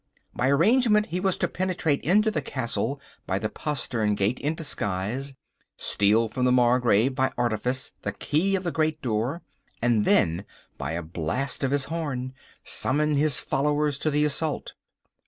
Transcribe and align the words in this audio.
By 0.33 0.49
arrangement 0.49 1.05
he 1.05 1.19
was 1.19 1.37
to 1.37 1.47
penetrate 1.47 2.01
into 2.03 2.31
the 2.31 2.41
castle 2.41 2.99
by 3.27 3.37
the 3.37 3.49
postern 3.49 4.15
gate 4.15 4.39
in 4.39 4.55
disguise, 4.55 5.35
steal 5.77 6.27
from 6.27 6.43
the 6.45 6.51
Margrave 6.51 7.13
by 7.13 7.31
artifice 7.37 7.91
the 8.01 8.11
key 8.11 8.55
of 8.55 8.63
the 8.63 8.71
great 8.71 8.99
door, 9.03 9.43
and 9.79 10.03
then 10.03 10.43
by 10.79 10.93
a 10.93 11.03
blast 11.03 11.63
of 11.63 11.69
his 11.69 11.83
horn 11.85 12.33
summon 12.63 13.15
his 13.15 13.39
followers 13.39 13.99
to 13.99 14.09
the 14.09 14.25
assault. 14.25 14.73